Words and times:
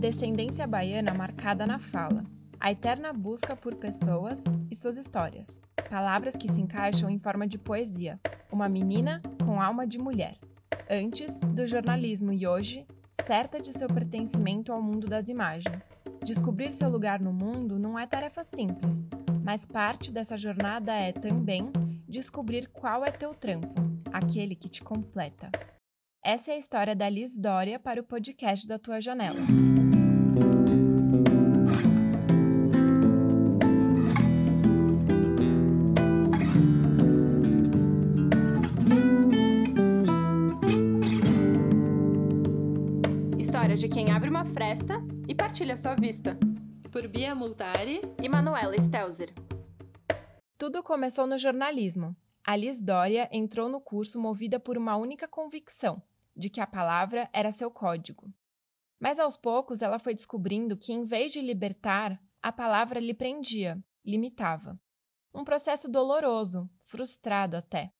descendência 0.00 0.66
baiana 0.66 1.12
marcada 1.12 1.66
na 1.66 1.78
fala, 1.78 2.24
a 2.58 2.72
eterna 2.72 3.12
busca 3.12 3.54
por 3.54 3.74
pessoas 3.74 4.46
e 4.70 4.74
suas 4.74 4.96
histórias, 4.96 5.60
palavras 5.90 6.34
que 6.38 6.50
se 6.50 6.58
encaixam 6.58 7.10
em 7.10 7.18
forma 7.18 7.46
de 7.46 7.58
poesia, 7.58 8.18
uma 8.50 8.66
menina 8.66 9.20
com 9.44 9.60
alma 9.60 9.86
de 9.86 9.98
mulher. 9.98 10.38
Antes 10.88 11.42
do 11.42 11.66
jornalismo 11.66 12.32
e 12.32 12.46
hoje, 12.46 12.86
certa 13.12 13.60
de 13.60 13.74
seu 13.74 13.88
pertencimento 13.88 14.72
ao 14.72 14.82
mundo 14.82 15.06
das 15.06 15.28
imagens. 15.28 15.98
Descobrir 16.24 16.72
seu 16.72 16.88
lugar 16.88 17.20
no 17.20 17.32
mundo 17.32 17.78
não 17.78 17.98
é 17.98 18.06
tarefa 18.06 18.42
simples, 18.42 19.06
mas 19.44 19.66
parte 19.66 20.10
dessa 20.10 20.36
jornada 20.36 20.94
é 20.94 21.12
também 21.12 21.70
descobrir 22.08 22.68
qual 22.68 23.04
é 23.04 23.10
teu 23.10 23.34
trampo, 23.34 23.74
aquele 24.10 24.56
que 24.56 24.68
te 24.68 24.82
completa. 24.82 25.50
Essa 26.22 26.50
é 26.50 26.54
a 26.54 26.58
história 26.58 26.94
da 26.94 27.08
Liz 27.08 27.38
Dória 27.38 27.78
para 27.78 27.98
o 27.98 28.04
podcast 28.04 28.68
da 28.68 28.78
tua 28.78 29.00
janela. 29.00 29.40
História 43.38 43.74
de 43.76 43.88
quem 43.88 44.12
abre 44.12 44.28
uma 44.28 44.44
fresta 44.44 45.02
e 45.26 45.34
partilha 45.34 45.78
sua 45.78 45.94
vista. 45.94 46.38
Por 46.92 47.08
Bia 47.08 47.34
Multari 47.34 48.02
e 48.22 48.28
Manuela 48.28 48.78
Stelzer. 48.78 49.32
Tudo 50.58 50.82
começou 50.82 51.26
no 51.26 51.38
jornalismo. 51.38 52.14
A 52.44 52.56
Liz 52.56 52.82
Dória 52.82 53.26
entrou 53.32 53.70
no 53.70 53.80
curso 53.80 54.20
movida 54.20 54.58
por 54.60 54.76
uma 54.76 54.96
única 54.96 55.28
convicção, 55.28 56.02
de 56.36 56.50
que 56.50 56.60
a 56.60 56.66
palavra 56.66 57.28
era 57.32 57.52
seu 57.52 57.70
código. 57.70 58.32
Mas 58.98 59.18
aos 59.18 59.36
poucos 59.36 59.82
ela 59.82 59.98
foi 59.98 60.14
descobrindo 60.14 60.76
que, 60.76 60.92
em 60.92 61.04
vez 61.04 61.32
de 61.32 61.40
libertar, 61.40 62.20
a 62.42 62.52
palavra 62.52 63.00
lhe 63.00 63.14
prendia, 63.14 63.82
limitava. 64.04 64.78
Um 65.32 65.44
processo 65.44 65.88
doloroso, 65.88 66.68
frustrado 66.80 67.56
até. 67.56 67.92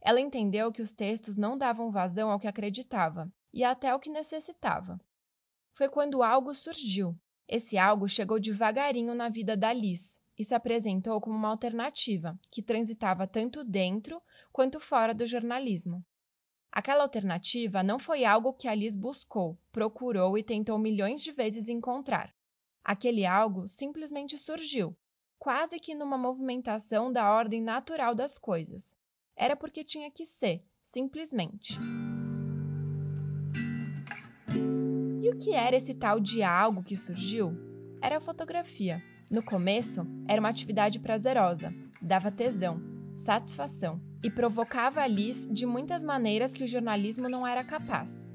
Ela 0.00 0.20
entendeu 0.20 0.72
que 0.72 0.82
os 0.82 0.92
textos 0.92 1.36
não 1.36 1.58
davam 1.58 1.90
vazão 1.90 2.30
ao 2.30 2.38
que 2.38 2.48
acreditava 2.48 3.32
e 3.52 3.64
até 3.64 3.90
ao 3.90 4.00
que 4.00 4.10
necessitava. 4.10 5.00
Foi 5.74 5.88
quando 5.88 6.22
algo 6.22 6.54
surgiu. 6.54 7.18
Esse 7.46 7.78
algo 7.78 8.08
chegou 8.08 8.38
devagarinho 8.38 9.14
na 9.14 9.28
vida 9.28 9.56
da 9.56 9.72
Liz, 9.72 10.20
e 10.38 10.44
se 10.44 10.54
apresentou 10.54 11.20
como 11.20 11.36
uma 11.36 11.48
alternativa 11.48 12.38
que 12.50 12.62
transitava 12.62 13.26
tanto 13.26 13.64
dentro 13.64 14.22
quanto 14.52 14.78
fora 14.78 15.12
do 15.12 15.26
jornalismo. 15.26 16.04
Aquela 16.70 17.02
alternativa 17.02 17.82
não 17.82 17.98
foi 17.98 18.24
algo 18.24 18.52
que 18.52 18.68
Alice 18.68 18.96
buscou, 18.96 19.58
procurou 19.72 20.36
e 20.36 20.42
tentou 20.42 20.78
milhões 20.78 21.22
de 21.22 21.32
vezes 21.32 21.68
encontrar. 21.68 22.34
Aquele 22.84 23.26
algo 23.26 23.66
simplesmente 23.66 24.36
surgiu, 24.38 24.96
quase 25.38 25.80
que 25.80 25.94
numa 25.94 26.18
movimentação 26.18 27.12
da 27.12 27.32
ordem 27.32 27.62
natural 27.62 28.14
das 28.14 28.38
coisas. 28.38 28.96
Era 29.36 29.56
porque 29.56 29.82
tinha 29.82 30.10
que 30.10 30.26
ser, 30.26 30.64
simplesmente. 30.82 31.78
E 35.22 35.30
o 35.30 35.36
que 35.36 35.52
era 35.52 35.76
esse 35.76 35.94
tal 35.94 36.20
de 36.20 36.42
algo 36.42 36.82
que 36.82 36.96
surgiu? 36.96 37.52
Era 38.02 38.18
a 38.18 38.20
fotografia. 38.20 39.02
No 39.30 39.42
começo, 39.42 40.06
era 40.26 40.40
uma 40.40 40.48
atividade 40.48 40.98
prazerosa, 41.00 41.74
dava 42.00 42.30
tesão, 42.30 42.80
satisfação 43.12 44.07
e 44.22 44.30
provocava 44.30 45.00
a 45.00 45.06
Liz 45.06 45.46
de 45.50 45.66
muitas 45.66 46.02
maneiras 46.02 46.52
que 46.52 46.64
o 46.64 46.66
jornalismo 46.66 47.28
não 47.28 47.46
era 47.46 47.62
capaz. 47.62 48.28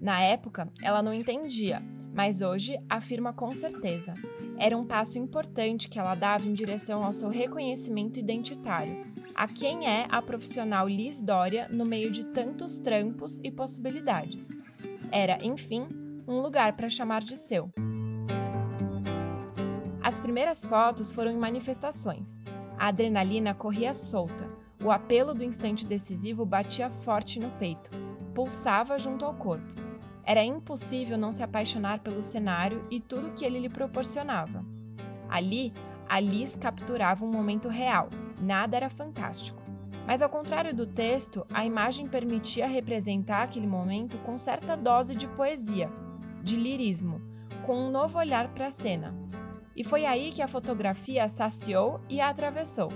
Na 0.00 0.20
época, 0.20 0.72
ela 0.82 1.02
não 1.02 1.12
entendia, 1.12 1.82
mas 2.14 2.40
hoje 2.40 2.78
afirma 2.88 3.32
com 3.32 3.54
certeza. 3.54 4.14
Era 4.58 4.76
um 4.76 4.86
passo 4.86 5.18
importante 5.18 5.88
que 5.88 5.98
ela 5.98 6.14
dava 6.14 6.46
em 6.46 6.54
direção 6.54 7.04
ao 7.04 7.12
seu 7.12 7.28
reconhecimento 7.28 8.18
identitário. 8.18 9.06
A 9.34 9.46
quem 9.48 9.88
é 9.88 10.06
a 10.10 10.20
profissional 10.20 10.88
Liz 10.88 11.20
Dória 11.20 11.68
no 11.70 11.84
meio 11.84 12.10
de 12.10 12.26
tantos 12.26 12.78
trampos 12.78 13.40
e 13.42 13.50
possibilidades. 13.50 14.58
Era, 15.10 15.38
enfim, 15.42 15.86
um 16.26 16.40
lugar 16.40 16.76
para 16.76 16.90
chamar 16.90 17.22
de 17.22 17.36
seu. 17.36 17.70
As 20.02 20.18
primeiras 20.18 20.64
fotos 20.64 21.12
foram 21.12 21.30
em 21.30 21.38
manifestações. 21.38 22.40
A 22.78 22.88
adrenalina 22.88 23.54
corria 23.54 23.92
solta, 23.92 24.48
o 24.82 24.90
apelo 24.90 25.34
do 25.34 25.44
instante 25.44 25.86
decisivo 25.86 26.44
batia 26.46 26.88
forte 26.88 27.38
no 27.38 27.50
peito, 27.52 27.90
pulsava 28.34 28.98
junto 28.98 29.24
ao 29.24 29.34
corpo. 29.34 29.74
Era 30.24 30.42
impossível 30.42 31.18
não 31.18 31.32
se 31.32 31.42
apaixonar 31.42 32.00
pelo 32.00 32.22
cenário 32.22 32.86
e 32.90 33.00
tudo 33.00 33.32
que 33.32 33.44
ele 33.44 33.58
lhe 33.58 33.68
proporcionava. 33.68 34.64
Ali, 35.28 35.72
Alice 36.08 36.58
capturava 36.58 37.24
um 37.24 37.30
momento 37.30 37.68
real, 37.68 38.08
nada 38.40 38.76
era 38.76 38.88
fantástico. 38.88 39.60
Mas 40.06 40.22
ao 40.22 40.28
contrário 40.28 40.74
do 40.74 40.86
texto, 40.86 41.46
a 41.52 41.64
imagem 41.64 42.06
permitia 42.06 42.66
representar 42.66 43.42
aquele 43.42 43.66
momento 43.66 44.18
com 44.18 44.38
certa 44.38 44.76
dose 44.76 45.14
de 45.14 45.28
poesia, 45.28 45.90
de 46.42 46.56
lirismo, 46.56 47.20
com 47.64 47.76
um 47.76 47.90
novo 47.90 48.18
olhar 48.18 48.48
para 48.48 48.66
a 48.66 48.70
cena. 48.70 49.14
E 49.76 49.84
foi 49.84 50.06
aí 50.06 50.32
que 50.32 50.42
a 50.42 50.48
fotografia 50.48 51.28
saciou 51.28 52.00
e 52.08 52.20
a 52.20 52.28
atravessou, 52.28 52.90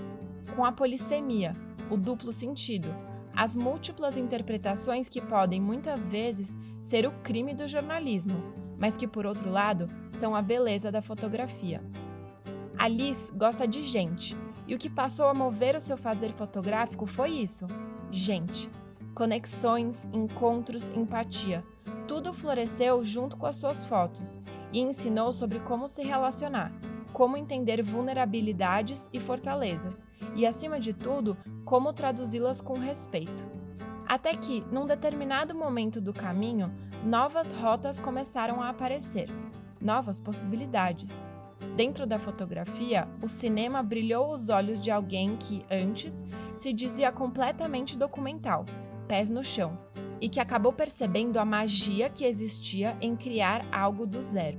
com 0.56 0.64
a 0.64 0.72
polissemia, 0.72 1.52
o 1.90 1.96
duplo 1.96 2.32
sentido, 2.32 2.94
as 3.36 3.56
múltiplas 3.56 4.16
interpretações 4.16 5.08
que 5.08 5.20
podem 5.20 5.60
muitas 5.60 6.06
vezes 6.06 6.56
ser 6.80 7.06
o 7.06 7.12
crime 7.22 7.52
do 7.52 7.66
jornalismo, 7.66 8.36
mas 8.78 8.96
que 8.96 9.08
por 9.08 9.26
outro 9.26 9.50
lado 9.50 9.88
são 10.08 10.36
a 10.36 10.42
beleza 10.42 10.90
da 10.90 11.02
fotografia. 11.02 11.82
Alice 12.78 13.32
gosta 13.32 13.66
de 13.66 13.82
gente, 13.82 14.36
e 14.66 14.74
o 14.74 14.78
que 14.78 14.88
passou 14.88 15.26
a 15.26 15.34
mover 15.34 15.76
o 15.76 15.80
seu 15.80 15.96
fazer 15.96 16.30
fotográfico 16.32 17.06
foi 17.06 17.30
isso: 17.30 17.66
gente. 18.10 18.70
Conexões, 19.14 20.08
encontros, 20.12 20.88
empatia. 20.90 21.64
Tudo 22.08 22.34
floresceu 22.34 23.02
junto 23.04 23.36
com 23.36 23.46
as 23.46 23.56
suas 23.56 23.86
fotos 23.86 24.40
e 24.72 24.80
ensinou 24.80 25.32
sobre 25.32 25.60
como 25.60 25.86
se 25.86 26.02
relacionar, 26.02 26.72
como 27.14 27.36
entender 27.36 27.80
vulnerabilidades 27.80 29.08
e 29.12 29.20
fortalezas, 29.20 30.04
e, 30.34 30.44
acima 30.44 30.80
de 30.80 30.92
tudo, 30.92 31.36
como 31.64 31.92
traduzi-las 31.92 32.60
com 32.60 32.74
respeito. 32.74 33.46
Até 34.06 34.34
que, 34.34 34.62
num 34.70 34.84
determinado 34.84 35.54
momento 35.54 36.00
do 36.00 36.12
caminho, 36.12 36.74
novas 37.04 37.52
rotas 37.52 38.00
começaram 38.00 38.60
a 38.60 38.68
aparecer, 38.68 39.30
novas 39.80 40.18
possibilidades. 40.18 41.24
Dentro 41.76 42.04
da 42.04 42.18
fotografia, 42.18 43.08
o 43.22 43.28
cinema 43.28 43.80
brilhou 43.80 44.32
os 44.32 44.48
olhos 44.48 44.80
de 44.80 44.90
alguém 44.90 45.36
que, 45.36 45.64
antes, 45.70 46.24
se 46.56 46.72
dizia 46.72 47.12
completamente 47.12 47.96
documental, 47.96 48.66
pés 49.06 49.30
no 49.30 49.44
chão, 49.44 49.78
e 50.20 50.28
que 50.28 50.40
acabou 50.40 50.72
percebendo 50.72 51.38
a 51.38 51.44
magia 51.44 52.10
que 52.10 52.24
existia 52.24 52.96
em 53.00 53.14
criar 53.14 53.64
algo 53.70 54.04
do 54.04 54.20
zero. 54.20 54.58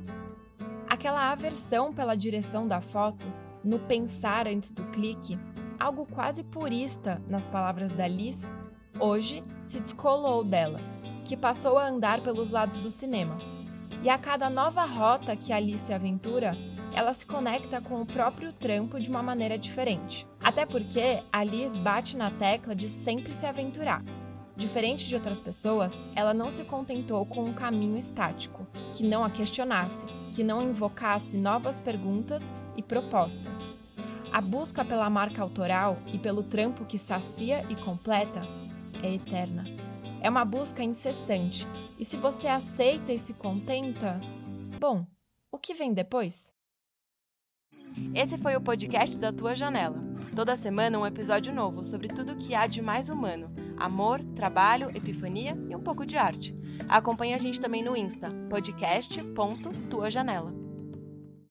Aquela 0.95 1.29
aversão 1.29 1.93
pela 1.93 2.15
direção 2.15 2.65
da 2.65 2.79
foto, 2.79 3.27
no 3.61 3.79
pensar 3.79 4.47
antes 4.47 4.71
do 4.71 4.85
clique, 4.91 5.37
algo 5.77 6.05
quase 6.05 6.41
purista 6.41 7.21
nas 7.27 7.45
palavras 7.45 7.91
da 7.91 8.07
Liz, 8.07 8.53
hoje 8.97 9.43
se 9.59 9.81
descolou 9.81 10.41
dela, 10.41 10.79
que 11.25 11.35
passou 11.35 11.77
a 11.77 11.85
andar 11.85 12.21
pelos 12.21 12.49
lados 12.49 12.77
do 12.77 12.89
cinema. 12.89 13.37
E 14.03 14.09
a 14.09 14.17
cada 14.17 14.49
nova 14.49 14.85
rota 14.85 15.35
que 15.35 15.51
Alice 15.51 15.87
se 15.87 15.93
aventura, 15.93 16.51
ela 16.93 17.13
se 17.13 17.25
conecta 17.25 17.81
com 17.81 18.01
o 18.01 18.05
próprio 18.05 18.53
trampo 18.53 18.97
de 18.97 19.09
uma 19.09 19.21
maneira 19.21 19.57
diferente. 19.57 20.25
Até 20.41 20.65
porque 20.65 21.21
Alice 21.29 21.77
bate 21.77 22.15
na 22.15 22.31
tecla 22.31 22.73
de 22.73 22.87
sempre 22.87 23.33
se 23.33 23.45
aventurar. 23.45 24.01
Diferente 24.55 25.07
de 25.07 25.15
outras 25.15 25.41
pessoas, 25.41 26.01
ela 26.15 26.33
não 26.33 26.49
se 26.49 26.63
contentou 26.63 27.25
com 27.25 27.43
um 27.43 27.53
caminho 27.53 27.97
estático, 27.97 28.65
que 28.93 29.03
não 29.03 29.25
a 29.25 29.29
questionasse, 29.29 30.05
que 30.31 30.43
não 30.43 30.61
invocasse 30.61 31.37
novas 31.37 31.79
perguntas 31.79 32.49
e 32.77 32.81
propostas. 32.81 33.73
A 34.31 34.39
busca 34.39 34.85
pela 34.85 35.09
marca 35.09 35.41
autoral 35.41 35.97
e 36.13 36.17
pelo 36.17 36.43
trampo 36.43 36.85
que 36.85 36.97
sacia 36.97 37.65
e 37.69 37.75
completa 37.75 38.41
é 39.03 39.13
eterna. 39.13 39.65
É 40.21 40.29
uma 40.29 40.45
busca 40.45 40.81
incessante, 40.81 41.67
e 41.99 42.05
se 42.05 42.15
você 42.17 42.47
aceita 42.47 43.11
e 43.11 43.19
se 43.19 43.33
contenta, 43.33 44.19
bom, 44.79 45.05
o 45.51 45.57
que 45.57 45.73
vem 45.73 45.93
depois? 45.93 46.53
Esse 48.13 48.37
foi 48.37 48.55
o 48.55 48.61
podcast 48.61 49.17
da 49.17 49.31
Tua 49.31 49.55
Janela. 49.55 50.03
Toda 50.35 50.55
semana 50.55 50.97
um 50.97 51.05
episódio 51.05 51.53
novo 51.53 51.83
sobre 51.83 52.07
tudo 52.07 52.33
o 52.33 52.37
que 52.37 52.55
há 52.55 52.67
de 52.67 52.81
mais 52.81 53.07
humano: 53.07 53.49
amor, 53.77 54.23
trabalho, 54.35 54.89
epifania 54.95 55.57
e 55.69 55.75
um 55.75 55.81
pouco 55.81 56.05
de 56.05 56.17
arte. 56.17 56.55
Acompanhe 56.87 57.33
a 57.33 57.37
gente 57.37 57.59
também 57.59 57.83
no 57.83 57.97
Insta, 57.97 58.29
podcast.tuajanela. 58.49 60.54